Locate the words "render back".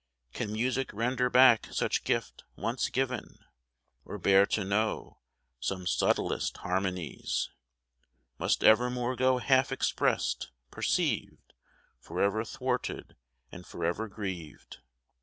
0.93-1.67